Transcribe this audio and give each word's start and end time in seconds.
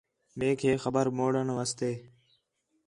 میک 0.37 0.59
ہے 0.65 0.73
خبر 0.83 1.05
منݨی 1.17 1.53
ویسے 1.57 1.91